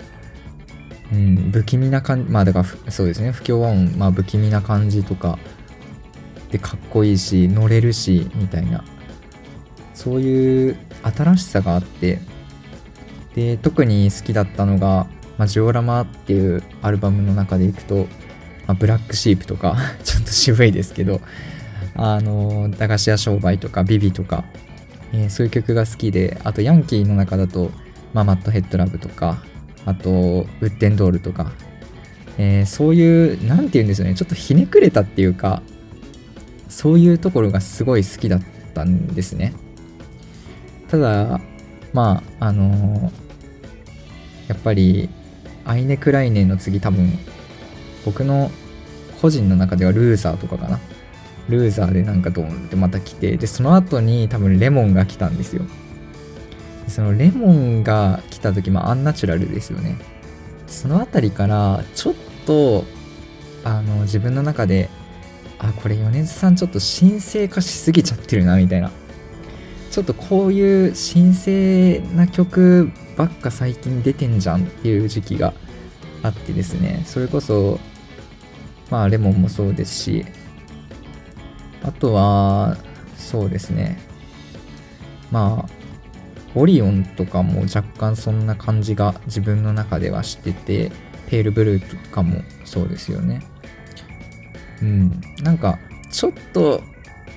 [1.13, 3.33] うん不気味な感じまあだからそうですね。
[3.33, 5.39] 不協和音まあ不気味な感じとか
[6.51, 8.85] でかっこいいし乗れるしみたいな。
[9.95, 12.21] そういう新しさがあって
[13.35, 15.09] で特に好きだったのが、
[15.39, 18.07] まあ、ジオラマっていうアルバムの中でいくと
[18.69, 21.21] まあ、ブラックシープとか ちょっと渋いですけど、
[21.97, 24.45] あの、駄菓子屋商売とか、ビビとか、
[25.13, 27.71] えー、そういう曲が好きで、あとヤンキーの中だと、
[28.13, 29.43] まあ、マットヘッドラブとか、
[29.85, 31.53] あと、ウッデンドールとか、
[32.37, 35.63] えー、そういう、なんて言うんですよね、ちょっとひねくれたっていうか、
[36.69, 38.43] そういうところがすごい好きだっ
[38.75, 39.55] たんですね。
[40.89, 41.41] ただ、
[41.93, 43.13] まあ、あのー、
[44.49, 45.09] やっぱり、
[45.65, 47.19] アイネ・クライネの次多分、
[48.05, 48.51] 僕の
[49.21, 50.81] 個人の中ではルーザーとかかな。
[51.49, 55.63] ルーザーでなんかドーンってまた来て、で、その後に多分レモンが来たんですよ。
[56.89, 59.97] そのレモンが来た時、まあアンナチュラルですよね。
[60.67, 62.15] その辺りからちょっ
[62.47, 62.85] と、
[63.65, 64.89] あの、自分の中で、
[65.59, 68.91] あ、これ米津さんちょっと神聖化しすぎちゃってるな、みたいな。
[69.91, 75.55] ちょっとこういう神聖な曲ばっか最近出てんじゃんっていう時期が
[76.23, 77.81] あってですね、それこそ
[78.91, 80.27] まあレモンもそうですし、
[81.83, 82.77] あとは、
[83.17, 83.99] そうですね。
[85.31, 85.73] まあ、
[86.55, 90.91] オリオンとかも若干そんな感じが自分の中ではしてて、
[91.29, 93.43] ペールブルーとかもそうですよね。
[94.83, 95.21] うん。
[95.43, 95.79] なんか、
[96.11, 96.83] ちょっと、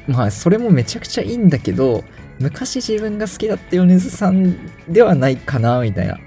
[0.08, 2.04] まあ、それもめちゃくちゃいいんだけど、
[2.40, 6.18] 昔自分が好きだった米津さんではないかな、みたいな。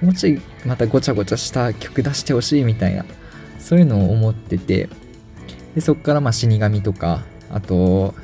[0.00, 3.04] もうちょいまたごちゃごちゃした曲出してほしいみたいな
[3.58, 4.88] そういうのを思ってて、
[5.74, 8.14] でそこからまあ死神とか、あと、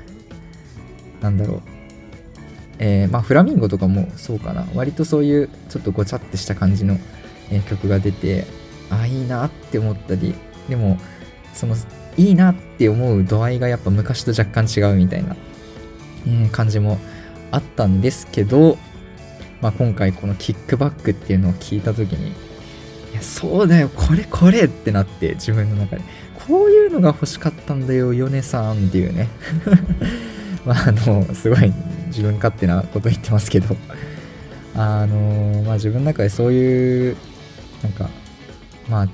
[1.21, 1.63] なんだろう、
[2.79, 6.99] えー、まあフラミンゴとかもそうかな、割とそういうちょっとごちゃってした感じの、
[7.51, 8.47] え、曲が出て、
[8.91, 10.35] ああ、いいなって思ったり、
[10.69, 10.99] でも、
[11.53, 11.77] その、
[12.17, 15.37] いいなって思う度合いがやっぱ昔と若干違うみたいな
[16.27, 16.99] えー、感じも
[17.51, 18.77] あったんですけど、
[19.61, 22.31] まあ、今回このキックバックっていうのを聞いた時に、
[23.13, 26.03] いや、そうだよ、これこれってなって自分の中で、
[26.47, 29.29] こういうのが欲しかったんだよ、ヨネさんっていうね。
[30.65, 31.73] まあ、あの、すごい
[32.07, 33.77] 自分勝手なこと言ってますけど、
[34.75, 37.17] あの、まあ自分の中でそういう、
[37.83, 38.11] なんか、
[38.89, 39.09] まあ、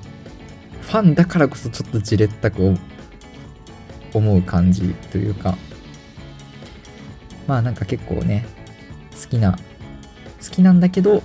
[0.83, 2.75] ファンだからこそちょっとじれったく
[4.12, 5.57] 思う感じというか、
[7.47, 8.45] まあなんか結構ね、
[9.23, 9.59] 好きな、
[10.42, 11.23] 好きなんだけど、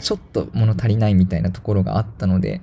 [0.00, 2.62] ちょっと物足りないみたいなところがあったので、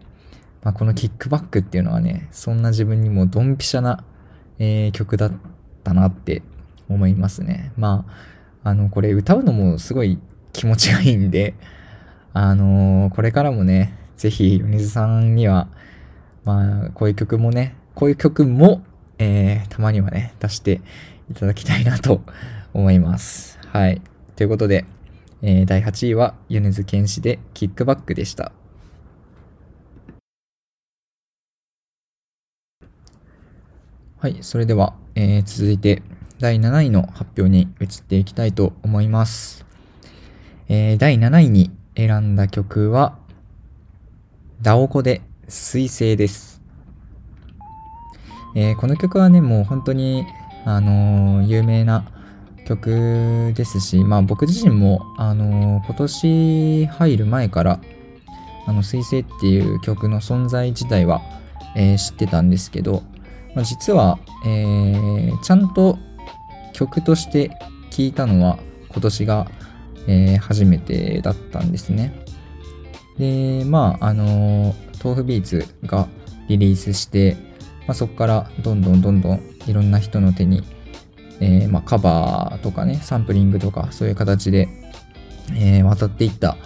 [0.65, 4.04] まあ、このキックバックっていうのはね、そんな自分にもドンピシャな、
[4.58, 5.32] えー、曲だっ
[5.84, 6.41] たなって
[6.89, 7.71] 思いますね。
[7.78, 8.04] ま
[8.63, 10.17] あ、あの、これ歌うのもすごい
[10.54, 11.54] 気持ちがいいんで、
[12.34, 15.67] あのー、これからもね、ぜひ、米津さんには、
[16.45, 18.82] まあ、こういう曲もね、こういう曲も、
[19.19, 20.82] えー、たまにはね、出して
[21.30, 22.21] いただきたいなと
[22.73, 23.60] 思います。
[23.67, 24.01] はい。
[24.36, 24.86] ということで、
[25.43, 28.51] えー、第8位は米津玄師でキックバックでした。
[34.17, 34.38] はい。
[34.41, 36.01] それでは、えー、続いて
[36.39, 39.65] 第7位の発表に移っていきたいと思います。
[40.69, 43.19] えー、第7位に選んだ曲は、
[44.62, 46.62] ダオコで水星です。
[48.56, 50.25] えー、この曲はね、もう本当に
[50.63, 52.06] あの有名な
[52.65, 57.82] 曲ですし、まあ僕自身も、あの今年入る前から、
[58.65, 61.21] あの、水星っていう曲の存在自体は、
[61.75, 63.04] えー、知ってたんですけど、
[63.55, 65.97] まあ、実は、えー、ちゃんと
[66.73, 67.49] 曲として
[67.89, 69.47] 聴いたのは今年が、
[70.07, 72.25] えー、初めてだったんですね。
[73.17, 76.07] で、まあ、あの豆腐ビーツが
[76.49, 77.37] リリースして、
[77.87, 80.63] まあ、そこからどんどんどんどんいろんな人の手に、
[81.39, 84.67] えー、まあ、カバーとかね、サンプリングとかそういう形で、
[85.53, 86.57] えー、渡っていった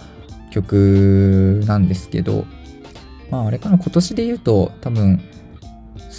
[0.50, 2.46] 曲なんですけど、
[3.30, 5.20] まああれかな、今年で言うと多分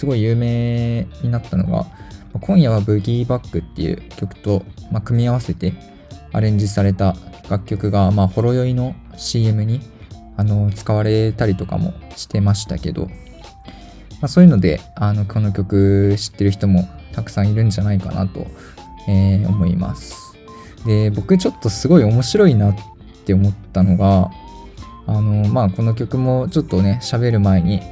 [0.02, 1.86] すごい有名になったのが、
[2.40, 5.74] 今夜はブギーバックっていう曲と、まあ、組み合わせて
[6.32, 7.14] アレンジされた
[7.48, 9.80] 楽曲が、まあ、ほろ酔いの CM に
[10.36, 13.12] あの使われたりとかもしてましたけど、ま
[14.22, 18.48] あ、そういうのであのこの曲知ってる人もたくさんいるんじゃないかなと、
[19.08, 20.36] えー、思います。
[20.84, 22.76] で、僕ちょっとすごい面白いなっ
[23.24, 24.32] て思ったのが、
[25.06, 27.82] あの、まあ、この曲もちょっとね、喋る前に、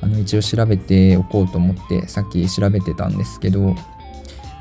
[0.00, 3.74] あの、一応調べておこうと思って、さっき調べてたんですけど、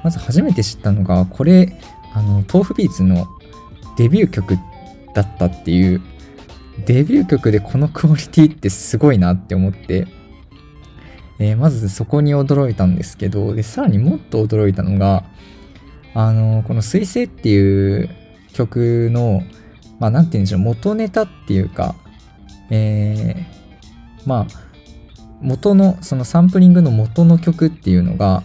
[0.04, 1.80] まず初めて知ったのが、これ、
[2.13, 3.28] あの、豆腐ビーツの
[3.97, 4.58] デビュー曲
[5.13, 6.02] だったっていう、
[6.86, 10.08] デビュー曲でこのクオリティってすごいなって思って、
[11.39, 15.23] えー、まずそこに驚いたんですけど、で、さらにもっと驚いたのが、
[16.13, 18.10] あの、この水星っていう
[18.54, 19.43] 曲の、
[20.00, 21.95] まあ、なんて言うんでしょう、元ネタっていうか、
[22.69, 24.66] えー、まあ、
[25.41, 28.43] 元の、そのサンプリングの元の曲っていうのが、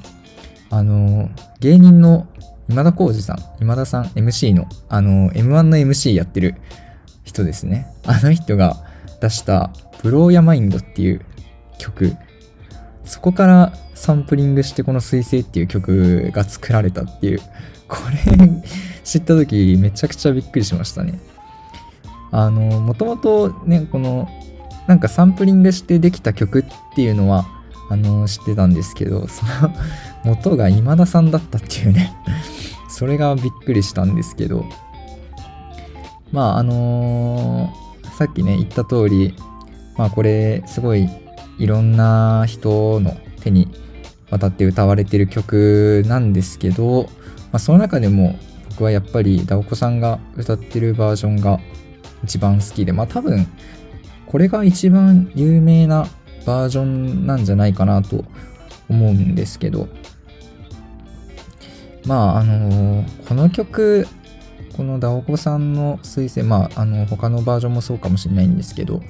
[0.70, 2.26] あの、芸人の
[2.68, 6.56] 今田耕司さん、今田さん MC の、あの、M1 の MC やってる
[7.24, 7.86] 人ですね。
[8.04, 8.76] あの人が
[9.20, 9.70] 出した、
[10.02, 11.24] ブローヤマインドっていう
[11.78, 12.16] 曲
[13.04, 17.40] そこからサンプリングしてこの水星っていう曲が作られたっていう、
[17.88, 18.48] これ
[19.04, 21.20] 知った時めちゃくちゃびっくりしましたね。
[22.30, 24.28] あの、もともとね、この、
[24.86, 26.64] なんかサンプリングしてできた曲っ
[26.94, 27.46] ていうのは、
[27.90, 29.74] あの、知ってたんですけど、その
[30.24, 32.14] 元が今田さんだったっていうね。
[32.88, 34.64] それがびっくりしたんですけど、
[36.30, 39.34] まあ、あのー、さっきね、言った通り、
[39.96, 41.08] まあこれ、すごい
[41.58, 43.68] いろんな人の手に
[44.30, 47.10] 渡って歌われてる曲なんですけど、ま
[47.52, 48.38] あ、その中でも
[48.70, 51.60] 僕はやっぱりダオコさんが歌ってるバージョンが
[52.24, 53.46] 一番好きで、まあ多分
[54.32, 56.08] これが一番有名な
[56.46, 58.24] バージョンなんじゃないかなと
[58.88, 59.88] 思うんですけど、
[62.06, 64.08] まああのー、この曲、
[64.74, 69.02] このダオコさんの推薦、まああの他のバージョンもそうかもしれないんですけど、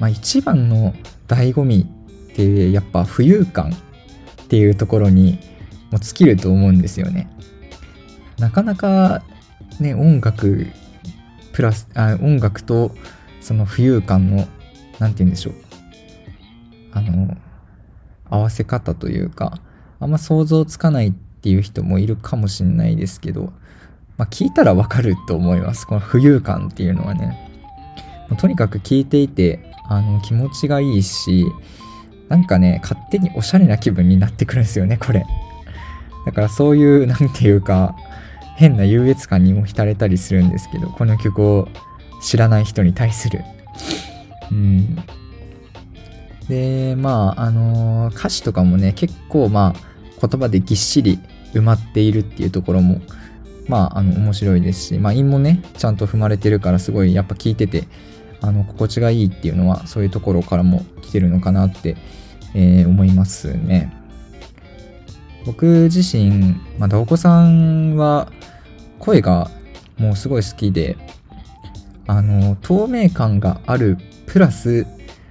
[0.00, 0.92] まあ一番の
[1.28, 1.86] 醍醐味
[2.32, 5.38] ってやっぱ浮遊感っていうところに
[5.92, 7.30] も尽きると思うんですよね。
[8.38, 9.22] なかなか
[9.78, 10.66] ね、音楽
[11.52, 12.90] プラス、あ音楽と
[13.40, 14.48] その浮遊感の、
[14.98, 15.54] なんて言うんでしょう。
[16.92, 17.36] あの、
[18.28, 19.60] 合わせ方というか、
[20.00, 23.52] あんま想像つかないっていう人もいるかもしれないですけど、
[24.16, 25.86] まあ聞いたらわかると思います。
[25.86, 27.42] この浮遊感っていうのはね。
[28.38, 31.46] とにかく聞いていて、あの、気持ちがいいし、
[32.28, 35.24] なんかね、勝手におしゃれな気分になってくるんですよね、これ。
[36.24, 37.94] だからそういう、なんていうか、
[38.56, 41.68] 変な優越感にも浸れたりするんですけど、この曲を
[42.20, 43.44] 知らない人に対する。
[44.50, 44.96] うん。
[46.48, 51.18] で、まあ、あのー、歌詞とかもね、結構まあ、言葉でぎっしり
[51.52, 53.00] 埋まっているっていうところも、
[53.68, 57.84] まあ、あの、面白いですし、まあ、韻もね、ちゃんと踏まれてるから、すごいやっぱ聞いてて、
[58.40, 61.96] あの、心地がいいっていうのは、そういうところからも来てるのかなって、
[62.54, 63.92] えー、思いますね。
[65.44, 68.30] 僕自身、まあ、ダオコさんは、
[68.98, 69.50] 声が
[69.98, 70.96] もうすごい好きで、
[72.06, 74.86] あの、透明感がある、プラス、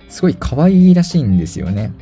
[0.09, 1.93] すごい可愛いらしいんですよね。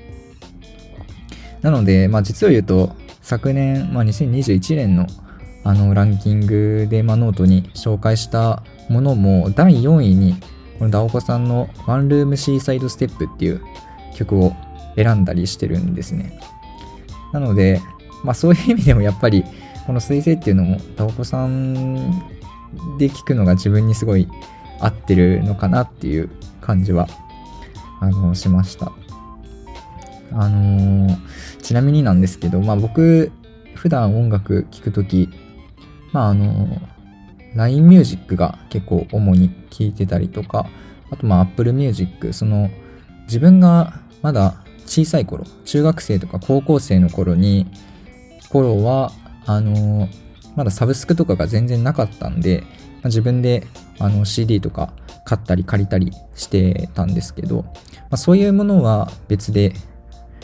[1.61, 5.07] なので、まあ実を言うと、昨年、まあ2021年の
[5.65, 10.35] あのランキングで、まあ、ノートに紹介したものも第4位に
[10.77, 13.61] この DAOKO さんのワンルームシーサイドステップっていう
[14.13, 14.53] 曲を
[14.97, 16.37] 選んだりしてるんですね。
[17.31, 17.81] なので、
[18.23, 19.45] まあそういう意味でもやっぱり
[19.87, 22.11] この彗星っていうのも DAOKO さん
[22.97, 24.27] で聞くのが自分にすごい
[24.79, 26.29] 合ってるのかなっていう
[26.63, 27.07] 感じは
[27.99, 28.91] あのしました。
[30.31, 31.17] あのー、
[31.61, 33.31] ちなみになんですけど、まあ僕
[33.75, 35.29] 普段音楽聴くとき
[36.13, 36.79] まああの、
[37.55, 40.67] LINE Music が結構主に聴いてたりとか、
[41.11, 42.69] あとまあ Apple Music、その
[43.23, 47.67] 自分がまだ小さい頃、中学生とか高校生の頃に、
[48.49, 49.11] 頃は、
[49.45, 50.07] あの、
[50.55, 53.65] まだサブスクとかが全然なかったんで、まあ、自分で
[53.97, 54.93] あの CD とか
[55.25, 57.71] 買ったり借りたりしてたんですけど、ま
[58.11, 59.73] あ、そういうものは別で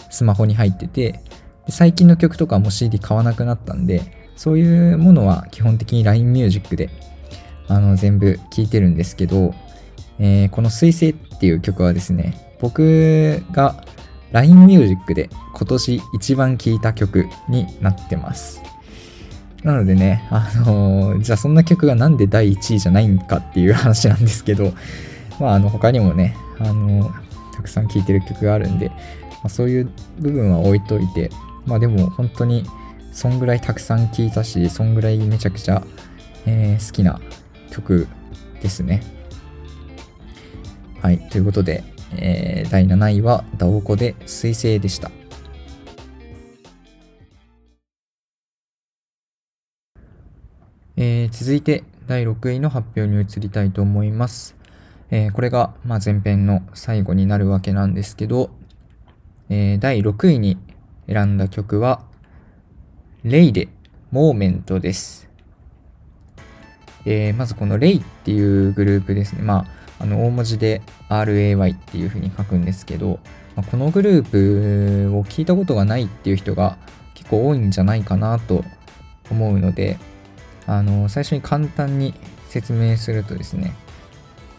[0.10, 1.20] スマホに入ってて、
[1.70, 6.90] 最近の曲とかも CD 買わなくなったんで、そういうものは基本的に LINE Music で
[7.68, 9.54] あの全部聴いてるんですけど、
[10.18, 13.84] えー、この水星っていう曲はですね、僕が
[14.32, 18.62] LINE Music で今年一番聴いた曲になってます。
[19.64, 24.74] なのでね、あのー、じゃあそんな曲がなんで第1位じゃないんかっていう話なんですけど、
[25.40, 28.96] まあ、あの、他にもね、あのー、たくさん聴いてる曲があるんで、ま
[29.46, 31.30] あ、そういう部分は置いといて、
[31.66, 32.66] まあでも本当に
[33.12, 35.84] そんぐらいたくさん聴いたし、そんぐらいめちゃくちゃ、
[36.46, 37.20] えー、好きな
[37.72, 38.08] 曲
[38.62, 39.04] ですね。
[41.02, 41.84] はい、ということで、
[42.16, 45.12] えー、第7位はダオコで彗星でした。
[51.02, 54.58] えー、続いて第6位の発表に移りたいと思います。
[55.12, 58.50] えー、これが、まあ、前編の最後になるわけなんですけど、
[59.48, 60.58] えー、第6位に
[61.08, 62.02] 選んだ曲は、
[63.24, 63.70] レイで
[64.12, 65.30] モーメントです。
[67.06, 69.42] えー、まずこのレイっていうグループですね。
[69.42, 69.68] ま
[70.00, 73.20] あ、あの大文字で RAY っていう風に書くんですけど、
[73.56, 76.78] まあ、このグループを聞いたことがないっていう人が
[77.14, 78.66] 結構多いんじゃないかなと
[79.32, 79.98] 思うので、
[80.70, 82.14] あの最初に簡単に
[82.48, 83.74] 説明するとですね、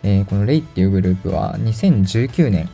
[0.03, 2.69] えー、このレイっていうグループは2019年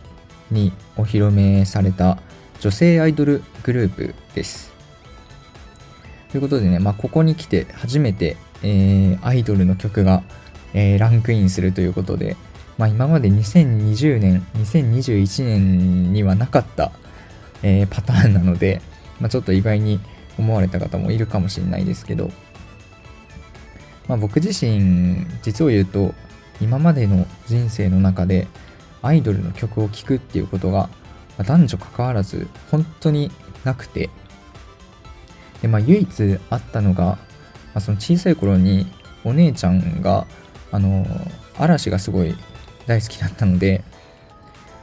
[0.50, 2.18] にお披露目された
[2.60, 4.72] 女性アイドルグループです。
[6.30, 10.22] ということでね、まあ、ここに来て初めて、えー、アイドルの曲が、
[10.72, 12.38] えー、ランクインするということで、
[12.78, 16.90] まあ、今まで2020年、2021年にはなかった、
[17.62, 18.80] えー、パターンなので、
[19.20, 20.00] まあ、ちょっと意外に
[20.38, 22.30] 思われた方もいるかもしれないですけど、
[24.08, 26.14] まあ、僕自身、実を言うと、
[26.60, 28.46] 今までの人生の中で
[29.02, 30.88] アイドルの曲を聴くっていうことが、
[31.38, 33.30] 男女関わらず本当に
[33.64, 34.10] なくて、
[35.62, 37.18] で、まあ、唯一あったのが、ま
[37.74, 38.86] あ、その小さい頃に
[39.24, 40.26] お姉ちゃんが、
[40.72, 41.06] あの、
[41.58, 42.34] 嵐がすごい
[42.86, 43.82] 大好きだったので、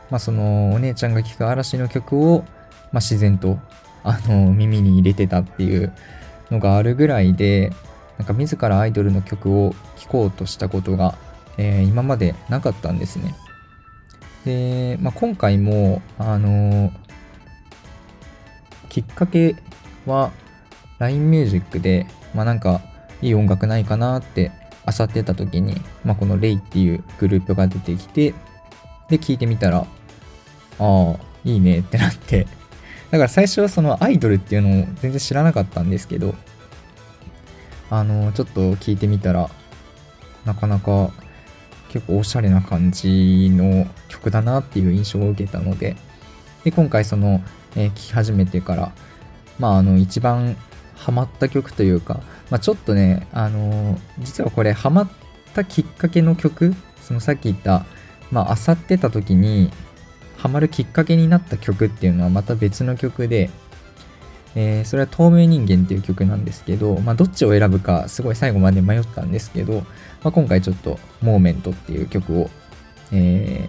[0.10, 2.44] まあ、そのお姉ちゃんが聴く嵐の曲を、
[2.92, 3.58] まあ、自然と、
[4.04, 5.94] あの、耳に入れてたっていう
[6.52, 7.72] のがあるぐらいで、
[8.18, 11.16] なんか自らアイドルの曲を聴こうとしたことが、
[11.58, 13.36] えー、今までなかったんですね。
[14.46, 16.92] で、まあ、今回も、あの
[18.90, 19.56] きっかけ
[20.06, 20.32] は、
[21.00, 22.06] LINE Music で、
[22.36, 22.82] まあなんか
[23.22, 24.52] いい音楽ないかなって
[24.86, 28.34] 漁ってた時に、まあこのレイっていうグループが出てきて、
[29.10, 29.86] で聞いてみたら、あ
[30.80, 32.48] あ、いいねってなって、
[33.10, 36.36] だから最初はそのアイドルっていうのを全然知らなかったんですけど、
[37.90, 39.50] あの、ちょっと聞いてみたら、
[40.46, 41.12] なかなか
[41.90, 45.96] 結構おしゃれな感じの曲だなっていう印象を受けたので、
[46.64, 47.42] で、今回その、
[47.76, 48.92] えー、聴き始めてから、
[49.60, 50.56] まあ、あの、一番
[50.96, 55.12] ハマった曲というか、まあ、ちょっとね、あのー、実はこれハマっ
[55.54, 57.86] たきっかけの曲、そのさっき言った、
[58.32, 59.70] まあ、漁ってた時に
[60.38, 63.50] ハマるきっかけになった曲っていうのはまた別の曲で、
[64.56, 69.84] えー、それは透明人間っていう曲なんですけど、まあ、どっちを選ぶかすごい最後まで迷ったんですけど、ま
[70.26, 72.50] あ、今回ちょっと「モーメント」っていう曲を、
[73.12, 73.68] え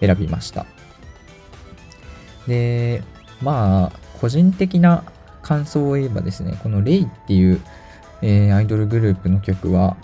[0.00, 0.66] ー、選びました。
[2.48, 3.02] で
[3.40, 5.04] まあ個人的な
[5.42, 7.60] 感想を言えばですねこの「レイ」っていう、
[8.22, 9.96] えー、アイドルグループの曲は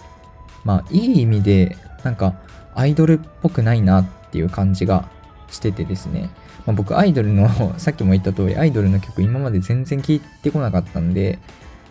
[0.65, 2.35] まあいい意味でなんか
[2.75, 5.09] アイドルっぽくないなっていう感じが
[5.51, 6.31] しててですね。
[6.67, 7.49] まあ、僕アイドルの
[7.79, 11.39] さっきも言った通りアイドルの曲今まで全然聴いてこなかったんで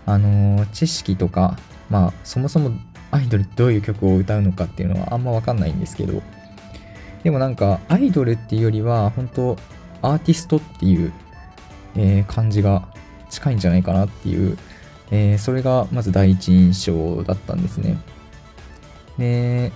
[0.06, 1.58] あのー、知識とか
[1.90, 2.72] まあそもそも
[3.12, 6.22] アイドルどういう曲を歌うのかっていうのはあんま分かんないんですけど
[7.24, 9.58] でもなんかアイドルっていうよりは本当
[10.02, 11.12] アーティストっていう、
[11.96, 12.88] えー、感じが
[13.30, 14.58] 近いんじゃないかなっていう、
[15.12, 17.98] えー、それがまず第一印象だったんですね。
[19.18, 19.72] で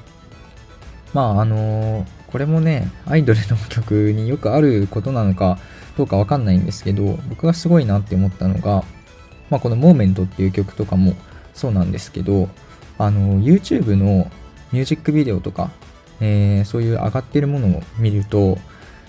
[1.13, 5.59] まああのーこれもね、アイドルの曲によくあることなのか
[5.95, 8.83] どうかわかんないんですけど、僕がすごいなって思ったのが、
[9.51, 11.13] まあ、この Moment っていう曲とかも
[11.53, 12.49] そうなんですけど、
[12.97, 14.31] あの、YouTube の
[14.71, 15.69] ミュージックビデオとか、
[16.21, 18.57] えー、そういう上がってるものを見ると、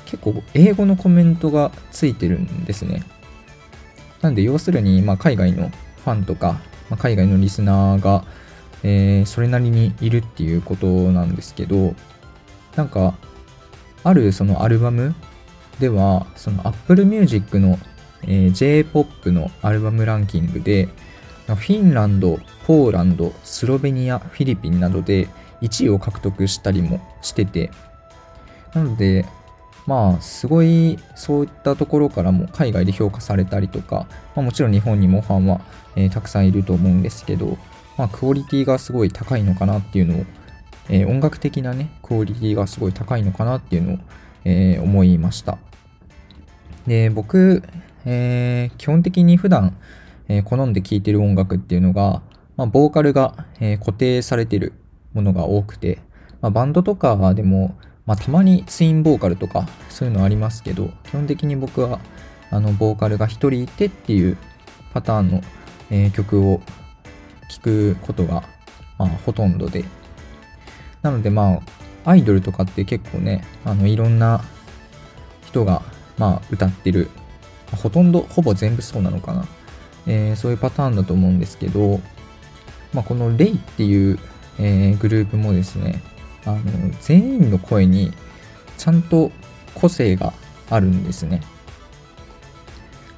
[0.05, 3.05] 結構英語のコメントがついてるんですね。
[4.21, 5.71] なんで、要するに、まあ、海外の
[6.05, 6.61] ファンとか、
[6.91, 8.27] まあ、海外のリスナーが、
[8.83, 11.95] えー、それなりにいるっていうことなんですけど、
[12.77, 13.15] なんか、
[14.03, 15.15] あるそのアルバム
[15.79, 17.79] では、その Apple Music の、
[18.23, 20.89] えー、J-POP のアルバムランキングで、
[21.47, 25.29] フィンランド、ポーランド、スロベニア、フィリピンなどで
[25.61, 27.71] 1位を獲得したりもしてて、
[28.75, 29.27] なので、
[29.87, 35.61] まあ、すごい、そういったところからも海外で評価されたりとか、まあ、もちろん日本にもファンは、
[35.97, 37.59] えー、たくさんいると思うんですけど、
[37.99, 40.25] まあ、クオリティがすごい高いのかなっていうのを
[40.89, 43.99] えー、音楽的なね、クオリティがすごい高いのかなっていうのを、
[44.45, 45.59] えー、思いました。
[46.87, 47.63] で、僕、
[48.05, 49.77] えー、基本的に普段、
[50.27, 52.23] え好んで聴いてる音楽っていうのが、
[52.57, 54.73] まあ、ボーカルが、え固定されてる
[55.13, 55.99] ものが多くて、
[56.41, 57.77] まあ、バンドとかでも、
[58.07, 62.01] まあ、たまにツインボーカルとかそういうのありますけど、基本的に僕は
[62.51, 64.37] あのボーカルが1人いてっていう
[64.93, 65.41] パターンの、
[65.91, 66.61] え、曲を
[67.49, 68.45] 聴くことが、
[68.99, 69.85] まあ、ほとんどで、
[71.05, 71.61] なのでま
[72.05, 74.43] あ、アイドルとかって結構ね、あの、いろんな
[75.47, 75.83] 人が、
[76.17, 77.11] まあ、歌ってる、
[77.77, 79.47] ほとんど、ほぼ全部そうなのかな。
[80.07, 82.01] えー、そういうパターンだと思うんですけど、
[82.95, 84.19] まあ、このレイっていう、
[84.59, 86.03] えー、グループもですね、
[86.47, 86.61] あの、
[87.03, 88.11] 全員の声に
[88.79, 89.31] ちゃんと
[89.75, 90.33] 個性が
[90.71, 91.43] あるんですね。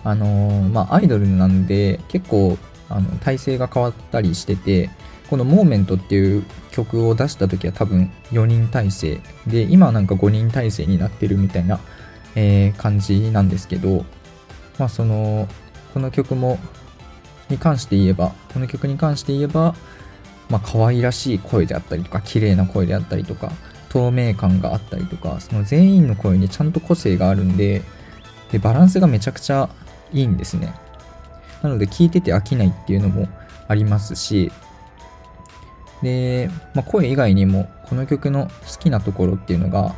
[0.02, 2.58] あのー、まあ、アイドルなんで結構
[2.88, 4.90] あの体制が変わったりしてて、
[5.28, 11.80] このモーメントっていう曲を出した時は多分4人体制で、今はなんか5人体制になってるみたいな、
[12.34, 14.04] えー、感じなんですけど、
[14.78, 15.48] まあその、
[15.94, 16.58] この曲も、
[17.48, 19.74] に関して言えば、この曲に関して言えば、
[20.48, 23.52] まあ可愛らしい声であったりとか、綺麗な声であったりとか、
[23.88, 27.82] 透明感があったりとか、その全員の声にちゃんと個性があるんで、
[28.52, 29.68] で、バランスがめちゃくちゃ
[30.12, 30.74] いいんですね。
[31.62, 33.28] なので聴いてて飽きないっていうのも
[33.66, 34.52] ありますし、
[36.06, 39.96] で、まあ、声以外にもこの曲の好きなところっていうのが、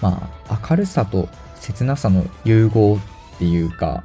[0.00, 4.02] まあ、明るさと切なさの融合っていうか、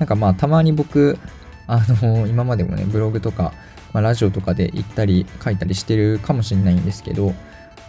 [0.00, 1.18] なんかまあたまに僕、
[1.68, 3.52] あの、今までもね、ブログとか、
[3.92, 7.32] まあ、ラジオとかで言ったり書いたりしてるかもしれないんですけど、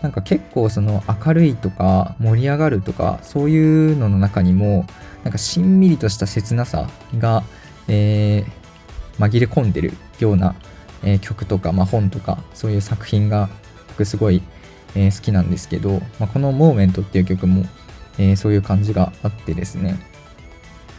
[0.03, 4.85] なんか結構その明るいとか盛り上がるとかそういうのの中にも
[5.23, 6.87] なんかしんみりとした切なさ
[7.17, 7.43] が、
[7.87, 10.53] えー、紛れ込んでるような
[11.05, 13.49] えー、曲とか、まあ、本とかそういう作品が
[13.89, 14.41] 僕すごい、
[14.95, 17.65] えー、好きなんですけど、まあ、この「モーメントっていう曲も、
[18.17, 19.97] えー、そういう感じがあってですね。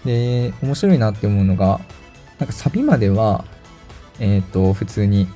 [0.04, 1.80] で面白いなって思うのが
[2.38, 3.44] なんかサビまでは
[4.18, 5.28] えっ、と普通に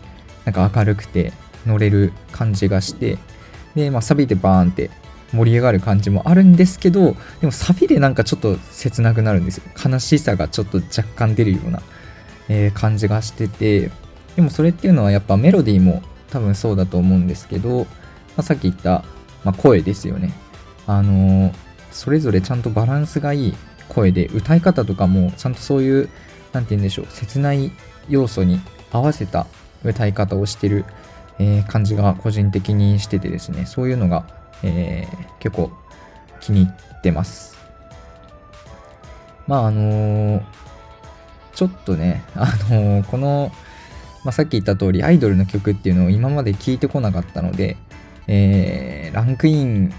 [0.45, 1.33] なんか明るくて
[1.67, 3.19] 乗れる感じがして
[3.75, 4.91] で、まあ、サビでバーンって
[5.33, 9.65] 盛り上がる感じもあるんですけどでもサビでなんかちょっと切なくなるんですよ。
[9.85, 11.83] 悲しさがちょっと若干出るような、
[12.49, 13.91] えー、感じがしてて
[14.41, 17.87] でもそれっていうのはやっぱメロディーも多分そうだと思うんですけど、ま
[18.39, 19.05] あ、さっき言った、
[19.45, 20.33] まあ、声ですよね。
[20.87, 21.55] あのー、
[21.93, 23.55] それぞれちゃんとバランスがいい
[23.91, 26.09] 声で、歌い方とかもちゃんとそういう、
[26.55, 27.71] なんて言うんでしょう、切ない
[28.09, 29.47] 要素に合わせた
[29.85, 30.87] 歌い方をしてる、
[31.39, 34.25] えー、感じが個人的にしててですね、そういうのが、
[34.63, 35.71] えー、結構
[36.41, 37.59] 気に入ってます。
[39.47, 40.43] まああのー、
[41.53, 43.53] ちょっとね、あのこの
[44.25, 47.77] まあ、さっき言った通りアイドルの曲っていうのを今まで聞いてこなかったので、
[48.27, 49.93] えー、ランクイン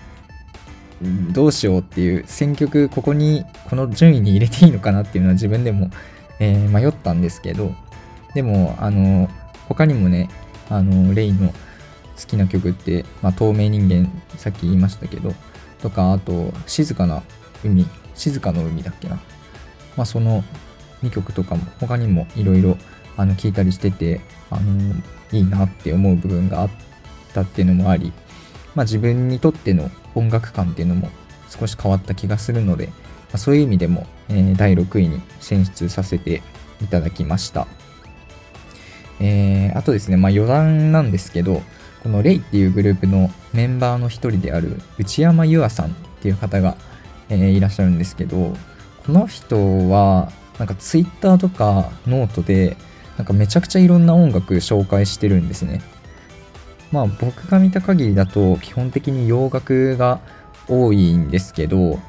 [1.32, 5.90] どうしようっていう選曲ここにこの順位に入れていいのかなっていうのは自分でも、
[6.40, 7.74] えー、迷ったんですけど、
[8.34, 9.30] でも、あの、
[9.68, 10.30] 他にもね、
[10.70, 11.56] あの、レイの好
[12.28, 15.34] きな曲って、まあ、透明人間、さっき言いましたけど、
[15.82, 17.24] とか、あと、静かな
[17.64, 19.16] 海、静かの海だっけな。
[19.98, 20.44] まあ、その
[21.04, 22.78] 2曲とかも、他にもいろいろ、
[23.18, 24.96] あの、聞いたりしてて、あの、
[25.32, 26.70] いいなって思う部分があっ
[27.34, 28.14] たっていうのもあり、
[28.76, 31.10] まあ、自分にとっての音楽感っていうのも
[31.50, 32.94] 少し変わった気がするので、ま
[33.34, 36.42] あ、そういう意味でも、えー、第6位に選出させて
[36.82, 37.68] いただきました。
[39.20, 41.62] えー、あとですね、まあ、余談なんですけど、
[42.04, 46.76] この RAY っていうグループのメンバーの一人である内山結愛さんっていう方が、
[47.30, 48.56] えー、いらっしゃるんですけど、
[49.06, 52.78] この人は、なんかツイッターとかノートで、
[53.22, 55.80] なんかめちゃくちゃいろんな音楽紹介してるんですね。
[56.92, 60.22] まあ僕が見た限りだと基本的に洋楽が
[60.68, 62.00] 多いんですけど、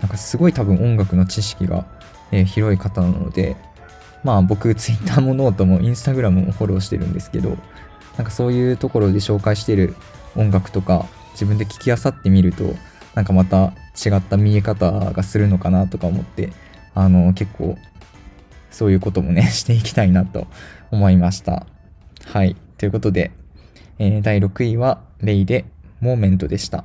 [0.00, 1.86] なんかすごい多分音楽の知識が、
[2.32, 3.56] え、広い方なので、
[4.22, 7.56] まあ僕 Twitter もノートも Instagram もフォローしてるんですけど、
[8.18, 9.96] なんかそういうところで紹介してる
[10.36, 12.74] 音楽とか自分で聞きあさってみると、
[13.14, 16.52] なんかまた違った見え方がするのかなとか思って、
[16.94, 17.78] あの結構
[18.70, 20.46] そういうこともね、 していきたいなと
[20.90, 21.66] 思いました。
[22.24, 22.56] はい。
[22.76, 23.32] ということで、
[23.98, 25.64] えー、第6位は RAY で
[26.00, 26.84] モーメントでした。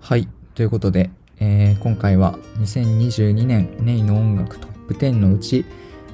[0.00, 0.28] はい。
[0.54, 5.64] ということで、えー、今回は2022年ネイの音楽トップ10のうち、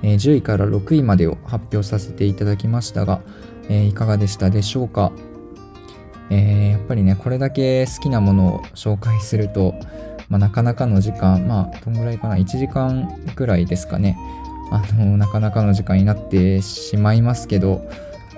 [0.02, 3.20] えー、10位から6位までを発表させていただきましたが、
[3.68, 5.12] えー、いかがでしたでしょうか、
[6.30, 9.74] えー、やっぱりね、これだけ好きなものを紹介すると、
[10.30, 14.16] まあ、なかなかの時間、まあ、どんぐらいかな、1時間ぐらいですかね、
[14.70, 17.86] あのなかなかの時間になってしまいますけど、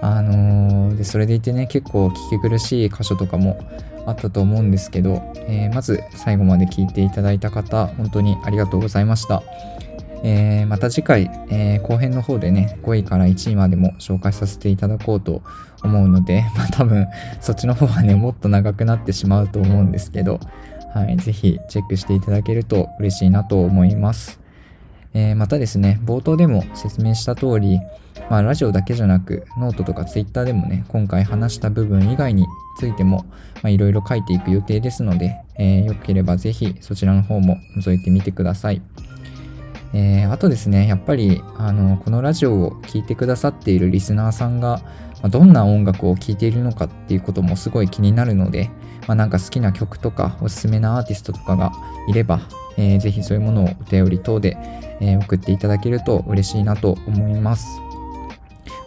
[0.01, 3.61] あの、でそれでいてね結構聞き苦しい箇所とかも
[4.07, 9.43] あったと思うんですけど、えー、まず最後まで聞いていただいた方本当にありがとうございました、
[10.25, 15.43] えー、また次回、え後編の方でね5位から1位までも紹介させていただこうと
[15.85, 17.07] 思うので、 まあ、多分
[17.41, 20.41] そっちの方はねもっと長くなってしまうと思うんですけど、
[20.95, 24.43] はい、ぜひチェックしていただけると嬉しいなと思います
[25.15, 27.81] えー、またですね、冒頭でも説明した通り、
[28.31, 32.47] まあ、ラジオだけじゃなく、ノートとかツイッターでもね、今回話した部分以外に
[32.79, 33.27] ついても、
[33.65, 38.81] いろいろ書いていく予定ですので、えー、よければぜひそちらの方も覗いてみてください。
[39.93, 44.81] えー、あとですね、やっぱり、あの、このラジオを聴いてくださっているリスナーさんが、
[45.31, 48.71] どんな音楽を聴いているのかっていうこともすごい気になるので、
[49.07, 51.73] まあ、なんか好きな曲とかおすすめなアーティストとかが
[52.09, 52.41] いれば、
[52.77, 54.57] えー、ぜひそういうものをお便り等で、
[55.01, 57.67] えー、送っていただけると嬉しいなと思います。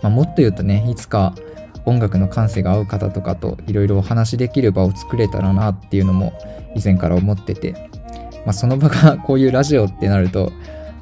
[0.01, 1.34] まあ、もっと言うとね、いつか
[1.86, 6.34] 音楽の感性が合う方とかといろいろお話しできる場を作れたらなっていうのも
[6.76, 7.74] 以前から思ってて、
[8.45, 10.51] まあ、その場が こういうラジオってなると、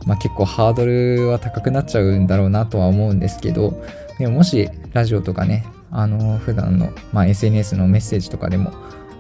[0.06, 3.82] まあ、結構ハードルは高くなっちゃうんだろうなとは思うんですけど、
[4.20, 8.74] でももしラジオとかね、あの普段の、まあ、SNS のメッセージとかでも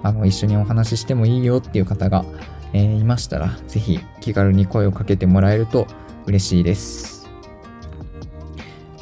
[0.04, 2.26] あの一緒にお話ししてもいいよっていう方が
[2.74, 5.88] えー、いましたら、ぜひ気軽に声をかけてもらえると
[6.26, 7.30] 嬉しいです。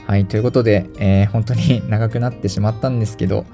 [0.05, 3.45] はい、ということで、えー、本当に 長くなってしまったんですけど、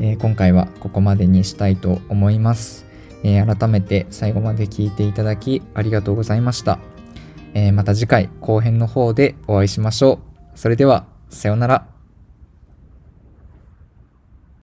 [0.00, 2.86] えー、今回はここまでにしたいと思います。
[3.24, 6.78] え、改めて最後まで聞いていただきありがとうございました。
[7.54, 10.20] えまた次回後編の方でお会いしましょ
[10.54, 10.58] う。
[10.58, 11.97] それでは、さようなら。